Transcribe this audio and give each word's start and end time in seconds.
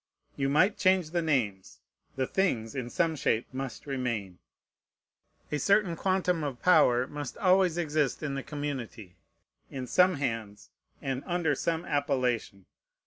You 0.35 0.49
might 0.49 0.79
change 0.79 1.11
the 1.11 1.21
names: 1.21 1.79
the 2.15 2.25
things 2.25 2.73
in 2.73 2.89
some 2.89 3.15
shape 3.15 3.45
must 3.53 3.85
remain. 3.85 4.39
A 5.51 5.59
certain 5.59 5.95
quantum 5.95 6.43
of 6.43 6.59
power 6.59 7.05
must 7.05 7.37
always 7.37 7.77
exist 7.77 8.23
in 8.23 8.33
the 8.33 8.41
community, 8.41 9.15
in 9.69 9.85
some 9.85 10.15
hands, 10.15 10.71
and 11.03 11.21
under 11.27 11.53
some 11.53 11.85
appellation. 11.85 12.65